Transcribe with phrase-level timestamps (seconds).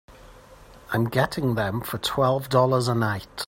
[0.91, 3.27] I'm getting them for twelve dollars a night.